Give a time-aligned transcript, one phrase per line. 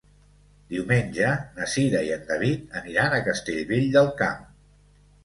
[0.75, 4.41] Diumenge na Cira i en David aniran a Castellvell del Camp.